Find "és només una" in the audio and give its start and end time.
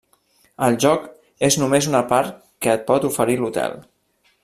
1.49-2.03